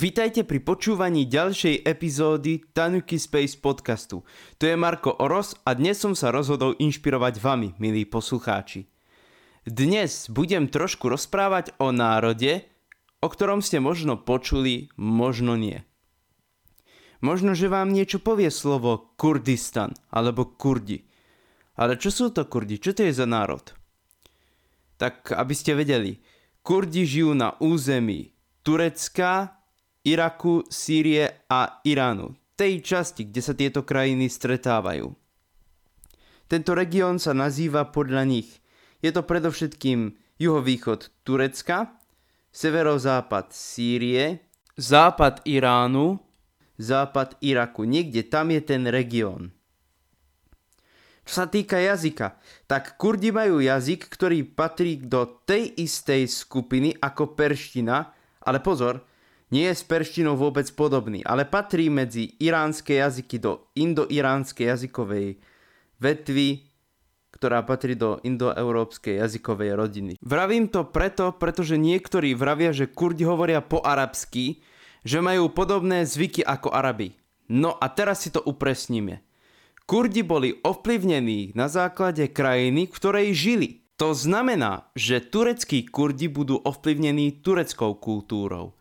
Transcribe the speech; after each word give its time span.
Vítajte 0.00 0.48
pri 0.48 0.64
počúvaní 0.64 1.28
ďalšej 1.28 1.84
epizódy 1.84 2.64
Tanuki 2.72 3.20
Space 3.20 3.60
podcastu. 3.60 4.24
Tu 4.56 4.72
je 4.72 4.72
Marko 4.72 5.12
Oros 5.12 5.52
a 5.68 5.76
dnes 5.76 6.00
som 6.00 6.16
sa 6.16 6.32
rozhodol 6.32 6.72
inšpirovať 6.80 7.36
vami, 7.36 7.76
milí 7.76 8.08
poslucháči. 8.08 8.88
Dnes 9.68 10.32
budem 10.32 10.72
trošku 10.72 11.12
rozprávať 11.12 11.76
o 11.76 11.92
národe, 11.92 12.64
o 13.20 13.28
ktorom 13.28 13.60
ste 13.60 13.76
možno 13.76 14.16
počuli, 14.16 14.88
možno 14.96 15.60
nie. 15.60 15.84
Možno, 17.20 17.52
že 17.52 17.68
vám 17.68 17.92
niečo 17.92 18.24
povie 18.24 18.48
slovo 18.48 19.12
Kurdistan 19.20 19.92
alebo 20.08 20.48
Kurdi. 20.48 21.04
Ale 21.76 22.00
čo 22.00 22.08
sú 22.08 22.32
to 22.32 22.48
Kurdi? 22.48 22.80
Čo 22.80 22.96
to 22.96 23.04
je 23.04 23.12
za 23.12 23.28
národ? 23.28 23.68
Tak, 24.96 25.36
aby 25.36 25.52
ste 25.52 25.76
vedeli, 25.76 26.24
Kurdi 26.64 27.04
žijú 27.04 27.36
na 27.36 27.52
území 27.60 28.32
Turecka, 28.64 29.59
Iraku, 30.00 30.64
Sýrie 30.72 31.44
a 31.44 31.84
Iránu, 31.84 32.32
tej 32.56 32.80
časti, 32.80 33.28
kde 33.28 33.40
sa 33.44 33.52
tieto 33.52 33.84
krajiny 33.84 34.32
stretávajú. 34.32 35.12
Tento 36.48 36.72
región 36.72 37.20
sa 37.20 37.36
nazýva 37.36 37.92
podľa 37.92 38.24
nich. 38.24 38.64
Je 39.04 39.12
to 39.12 39.20
predovšetkým 39.20 40.16
juhovýchod 40.40 41.12
Turecka, 41.22 42.00
severozápad 42.48 43.52
Sýrie, 43.52 44.48
západ 44.80 45.44
Iránu, 45.44 46.16
západ 46.80 47.36
Iraku. 47.44 47.84
Niekde 47.84 48.24
tam 48.24 48.56
je 48.56 48.60
ten 48.64 48.88
región. 48.88 49.52
Čo 51.28 51.44
sa 51.44 51.46
týka 51.46 51.76
jazyka, 51.76 52.40
tak 52.64 52.96
Kurdi 52.96 53.30
majú 53.30 53.60
jazyk, 53.60 54.08
ktorý 54.08 54.48
patrí 54.48 54.96
do 54.96 55.44
tej 55.44 55.76
istej 55.76 56.26
skupiny 56.26 56.96
ako 56.96 57.36
perština, 57.36 58.10
ale 58.42 58.58
pozor, 58.64 59.04
nie 59.50 59.66
je 59.70 59.74
s 59.74 59.82
perštinou 59.82 60.38
vôbec 60.38 60.66
podobný, 60.74 61.26
ale 61.26 61.42
patrí 61.42 61.90
medzi 61.90 62.38
iránske 62.38 63.02
jazyky 63.02 63.36
do 63.42 63.66
indoiránskej 63.74 64.66
jazykovej 64.66 65.42
vetvy, 65.98 66.70
ktorá 67.34 67.62
patrí 67.66 67.98
do 67.98 68.22
indoeurópskej 68.22 69.18
jazykovej 69.22 69.70
rodiny. 69.74 70.12
Vravím 70.22 70.70
to 70.70 70.86
preto, 70.86 71.34
pretože 71.34 71.78
niektorí 71.78 72.36
vravia, 72.36 72.70
že 72.70 72.90
Kurdi 72.90 73.26
hovoria 73.26 73.58
po 73.64 73.82
arabsky, 73.82 74.62
že 75.02 75.18
majú 75.24 75.48
podobné 75.50 76.04
zvyky 76.04 76.44
ako 76.44 76.70
Arabi. 76.70 77.16
No 77.50 77.74
a 77.74 77.90
teraz 77.90 78.22
si 78.22 78.30
to 78.30 78.44
upresníme. 78.44 79.24
Kurdi 79.88 80.22
boli 80.22 80.54
ovplyvnení 80.62 81.56
na 81.58 81.66
základe 81.66 82.30
krajiny, 82.30 82.86
v 82.86 82.94
ktorej 82.94 83.28
žili. 83.34 83.68
To 83.98 84.14
znamená, 84.14 84.86
že 84.94 85.18
tureckí 85.18 85.82
Kurdi 85.90 86.30
budú 86.30 86.62
ovplyvnení 86.62 87.42
tureckou 87.42 87.98
kultúrou. 87.98 88.78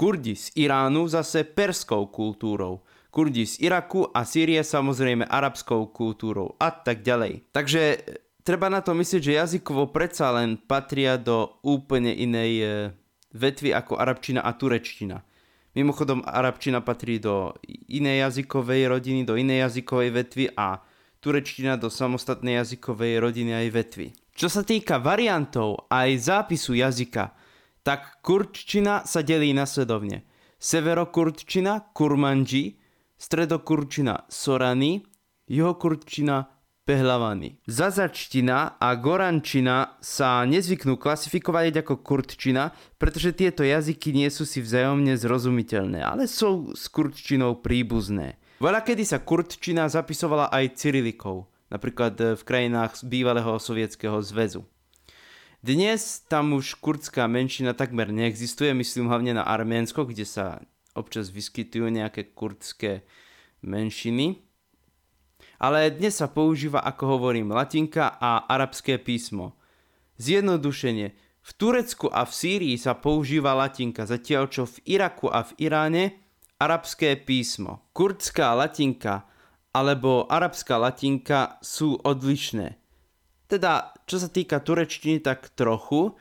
Kurdi 0.00 0.32
z 0.32 0.56
Iránu 0.56 1.12
zase 1.12 1.44
perskou 1.44 2.08
kultúrou, 2.08 2.80
Kurdi 3.12 3.44
z 3.44 3.60
Iraku 3.60 4.08
a 4.08 4.24
Sýrie 4.24 4.64
samozrejme 4.64 5.28
arabskou 5.28 5.92
kultúrou 5.92 6.56
a 6.56 6.72
tak 6.72 7.04
ďalej. 7.04 7.44
Takže 7.52 7.82
e, 7.92 7.96
treba 8.40 8.72
na 8.72 8.80
to 8.80 8.96
myslieť, 8.96 9.20
že 9.20 9.36
jazykovo 9.36 9.92
predsa 9.92 10.32
len 10.32 10.56
patria 10.56 11.20
do 11.20 11.52
úplne 11.60 12.16
inej 12.16 12.52
e, 12.56 12.66
vetvy 13.36 13.76
ako 13.76 14.00
arabčina 14.00 14.40
a 14.40 14.56
turečtina. 14.56 15.20
Mimochodom, 15.76 16.24
arabčina 16.24 16.80
patrí 16.80 17.20
do 17.20 17.52
inej 17.92 18.24
jazykovej 18.24 18.88
rodiny, 18.88 19.28
do 19.28 19.36
inej 19.36 19.68
jazykovej 19.68 20.10
vetvy 20.16 20.44
a 20.56 20.80
turečtina 21.20 21.76
do 21.76 21.92
samostatnej 21.92 22.56
jazykovej 22.56 23.20
rodiny 23.20 23.52
aj 23.52 23.68
vetvy. 23.68 24.06
Čo 24.32 24.48
sa 24.48 24.64
týka 24.64 24.96
variantov 24.96 25.92
aj 25.92 26.08
zápisu 26.24 26.80
jazyka, 26.80 27.36
tak 27.82 28.20
kurčina 28.22 29.02
sa 29.08 29.24
delí 29.24 29.52
nasledovne. 29.56 30.24
Severokurdčina, 30.60 31.92
kurmanji, 31.96 32.76
stredokurčina, 33.16 34.28
sorany, 34.28 35.00
juhokurčina, 35.48 36.48
pehlavany. 36.84 37.62
Zazačtina 37.70 38.80
a 38.80 38.88
gorančina 38.98 40.00
sa 40.02 40.42
nezvyknú 40.42 40.98
klasifikovať 40.98 41.86
ako 41.86 42.02
kurčina, 42.02 42.74
pretože 42.98 43.30
tieto 43.36 43.62
jazyky 43.62 44.10
nie 44.10 44.26
sú 44.26 44.42
si 44.42 44.58
vzájomne 44.58 45.14
zrozumiteľné, 45.14 46.02
ale 46.02 46.26
sú 46.26 46.74
s 46.74 46.90
kurčinou 46.90 47.62
príbuzné. 47.62 48.42
Veľa 48.58 48.84
kedy 48.84 49.06
sa 49.06 49.22
kurčina 49.22 49.88
zapisovala 49.88 50.52
aj 50.52 50.76
cyrilikou, 50.76 51.48
napríklad 51.72 52.36
v 52.36 52.42
krajinách 52.44 53.00
bývalého 53.06 53.56
sovietskeho 53.56 54.20
zväzu. 54.20 54.66
Dnes 55.60 56.24
tam 56.24 56.56
už 56.56 56.80
kurdská 56.80 57.28
menšina 57.28 57.76
takmer 57.76 58.08
neexistuje, 58.08 58.72
myslím 58.72 59.12
hlavne 59.12 59.36
na 59.36 59.44
Arménsko, 59.44 60.08
kde 60.08 60.24
sa 60.24 60.64
občas 60.96 61.28
vyskytujú 61.28 61.84
nejaké 61.92 62.32
kurdské 62.32 63.04
menšiny. 63.60 64.40
Ale 65.60 65.92
dnes 65.92 66.16
sa 66.16 66.32
používa, 66.32 66.80
ako 66.80 67.20
hovorím, 67.20 67.52
latinka 67.52 68.16
a 68.16 68.48
arabské 68.48 68.96
písmo. 68.96 69.60
Zjednodušenie. 70.16 71.12
V 71.44 71.50
Turecku 71.52 72.08
a 72.08 72.24
v 72.24 72.32
Sýrii 72.32 72.76
sa 72.80 72.96
používa 72.96 73.52
latinka, 73.52 74.08
zatiaľ 74.08 74.48
čo 74.48 74.64
v 74.64 74.96
Iraku 74.96 75.28
a 75.28 75.44
v 75.44 75.60
Iráne 75.60 76.04
arabské 76.56 77.20
písmo. 77.20 77.84
Kurdská 77.92 78.56
latinka 78.56 79.28
alebo 79.76 80.24
arabská 80.24 80.80
latinka 80.80 81.60
sú 81.60 82.00
odlišné. 82.00 82.79
Teda, 83.50 83.90
čo 84.06 84.22
sa 84.22 84.30
týka 84.30 84.62
turečtiny, 84.62 85.18
tak 85.18 85.50
trochu. 85.58 86.14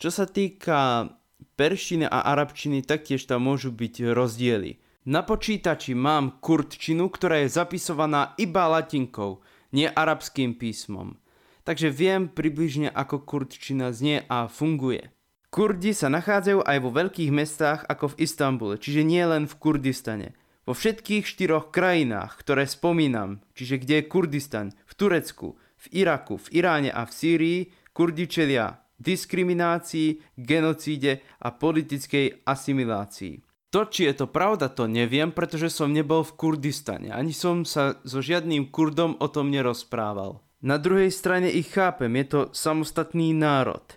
Čo 0.00 0.08
sa 0.08 0.24
týka 0.24 1.12
perštiny 1.60 2.08
a 2.08 2.24
arabčiny, 2.32 2.80
taktiež 2.80 3.28
tam 3.28 3.44
môžu 3.44 3.68
byť 3.68 4.16
rozdiely. 4.16 4.80
Na 5.04 5.20
počítači 5.20 5.92
mám 5.92 6.40
kurdčinu, 6.40 7.12
ktorá 7.12 7.44
je 7.44 7.52
zapisovaná 7.52 8.32
iba 8.40 8.64
latinkou, 8.68 9.44
nie 9.76 9.88
arabským 9.88 10.56
písmom. 10.56 11.20
Takže 11.68 11.92
viem 11.92 12.32
približne 12.32 12.88
ako 12.88 13.28
kurdčina 13.28 13.92
znie 13.92 14.24
a 14.28 14.48
funguje. 14.48 15.12
Kurdi 15.52 15.92
sa 15.92 16.08
nachádzajú 16.08 16.64
aj 16.64 16.78
vo 16.80 16.90
veľkých 16.96 17.28
mestách 17.34 17.84
ako 17.84 18.14
v 18.14 18.18
Istambule, 18.24 18.74
čiže 18.80 19.04
nie 19.04 19.20
len 19.26 19.44
v 19.44 19.58
Kurdistane. 19.58 20.38
Vo 20.62 20.78
všetkých 20.78 21.26
štyroch 21.26 21.74
krajinách, 21.74 22.38
ktoré 22.38 22.64
spomínam, 22.70 23.42
čiže 23.58 23.82
kde 23.82 24.00
je 24.00 24.08
Kurdistan, 24.08 24.66
v 24.86 24.92
Turecku, 24.94 25.58
v 25.80 26.04
Iraku, 26.04 26.36
v 26.36 26.60
Iráne 26.60 26.90
a 26.92 27.08
v 27.08 27.12
Sýrii 27.12 27.60
Kurdi 27.90 28.28
čelia 28.28 28.80
diskriminácii, 29.00 30.36
genocíde 30.36 31.24
a 31.40 31.48
politickej 31.56 32.44
asimilácii. 32.44 33.40
To, 33.70 33.86
či 33.86 34.10
je 34.10 34.14
to 34.18 34.26
pravda, 34.28 34.68
to 34.68 34.90
neviem, 34.90 35.30
pretože 35.32 35.70
som 35.70 35.94
nebol 35.94 36.26
v 36.26 36.36
Kurdistane. 36.36 37.08
Ani 37.14 37.30
som 37.32 37.62
sa 37.64 38.02
so 38.02 38.18
žiadnym 38.20 38.68
Kurdom 38.68 39.16
o 39.22 39.26
tom 39.30 39.48
nerozprával. 39.48 40.42
Na 40.60 40.76
druhej 40.76 41.08
strane 41.08 41.48
ich 41.48 41.72
chápem, 41.72 42.12
je 42.20 42.26
to 42.28 42.40
samostatný 42.52 43.32
národ. 43.32 43.96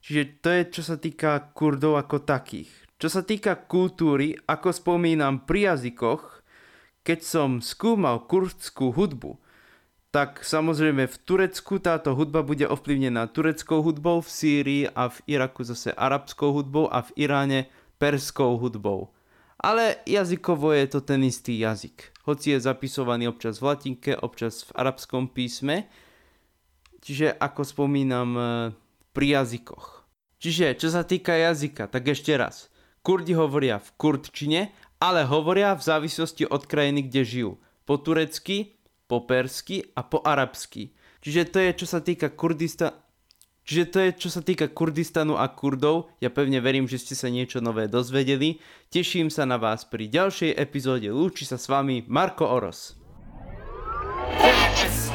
Čiže 0.00 0.22
to 0.40 0.48
je, 0.48 0.62
čo 0.72 0.82
sa 0.86 0.96
týka 0.96 1.52
Kurdov 1.52 2.00
ako 2.00 2.24
takých. 2.24 2.70
Čo 2.96 3.08
sa 3.12 3.22
týka 3.26 3.66
kultúry, 3.68 4.38
ako 4.46 4.72
spomínam 4.72 5.44
pri 5.44 5.74
jazykoch, 5.74 6.40
keď 7.04 7.18
som 7.20 7.50
skúmal 7.60 8.28
kurdskú 8.30 8.92
hudbu, 8.94 9.40
tak 10.10 10.42
samozrejme 10.42 11.06
v 11.06 11.16
Turecku 11.22 11.78
táto 11.78 12.18
hudba 12.18 12.42
bude 12.42 12.66
ovplyvnená 12.66 13.30
tureckou 13.30 13.78
hudbou, 13.78 14.18
v 14.18 14.30
Sýrii 14.30 14.82
a 14.90 15.06
v 15.06 15.38
Iraku 15.38 15.62
zase 15.62 15.94
arabskou 15.94 16.50
hudbou 16.50 16.90
a 16.90 17.06
v 17.06 17.30
Iráne 17.30 17.70
perskou 18.02 18.58
hudbou. 18.58 19.14
Ale 19.62 20.02
jazykovo 20.08 20.74
je 20.74 20.86
to 20.90 21.00
ten 21.04 21.22
istý 21.22 21.62
jazyk. 21.62 22.10
Hoci 22.26 22.56
je 22.56 22.64
zapisovaný 22.64 23.30
občas 23.30 23.62
v 23.62 23.70
latinke, 23.70 24.12
občas 24.18 24.66
v 24.66 24.82
arabskom 24.82 25.30
písme. 25.30 25.86
Čiže 27.04 27.36
ako 27.36 27.62
spomínam 27.62 28.30
e, 28.34 28.42
pri 29.12 29.26
jazykoch. 29.40 30.08
Čiže 30.40 30.80
čo 30.80 30.88
sa 30.88 31.04
týka 31.04 31.36
jazyka, 31.36 31.92
tak 31.92 32.08
ešte 32.08 32.32
raz. 32.34 32.72
Kurdi 33.04 33.36
hovoria 33.36 33.76
v 33.76 33.88
kurdčine, 34.00 34.60
ale 34.96 35.28
hovoria 35.28 35.76
v 35.76 35.84
závislosti 35.84 36.48
od 36.48 36.64
krajiny, 36.64 37.08
kde 37.08 37.22
žijú. 37.24 37.52
Po 37.84 38.00
turecky, 38.00 38.79
po 39.10 39.26
persky 39.26 39.82
a 39.98 40.06
po 40.06 40.22
arabsky. 40.22 40.94
Čiže 41.18 41.42
to 41.50 41.58
je, 41.58 41.70
čo 41.82 41.86
sa 41.90 41.98
týka 41.98 42.30
Kurdista... 42.30 42.94
Čiže 43.60 43.84
to 43.92 43.98
je, 44.02 44.10
čo 44.16 44.28
sa 44.30 44.40
týka 44.40 44.70
Kurdistanu 44.70 45.34
a 45.34 45.50
Kurdov. 45.50 46.10
Ja 46.22 46.30
pevne 46.30 46.62
verím, 46.62 46.86
že 46.86 47.02
ste 47.02 47.18
sa 47.18 47.26
niečo 47.26 47.58
nové 47.58 47.90
dozvedeli. 47.90 48.62
Teším 48.88 49.28
sa 49.28 49.46
na 49.46 49.58
vás 49.58 49.82
pri 49.86 50.06
ďalšej 50.10 50.54
epizóde. 50.58 51.10
Lúči 51.12 51.42
sa 51.46 51.58
s 51.58 51.66
vami 51.66 52.06
Marko 52.06 52.46
Oros. 52.50 52.98
Podcast. 54.38 55.10